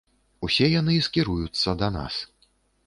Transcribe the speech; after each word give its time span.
Усе 0.47 0.69
яны 0.79 0.97
скіруюцца 1.09 1.79
да 1.85 1.95
нас. 2.01 2.15